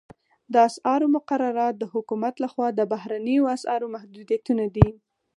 د 0.53 0.55
اسعارو 0.69 1.07
مقررات 1.15 1.73
د 1.77 1.83
حکومت 1.93 2.33
لخوا 2.43 2.67
د 2.73 2.81
بهرنیو 2.93 3.49
اسعارو 3.55 3.91
محدودیتونه 3.95 4.63
دي 4.75 4.89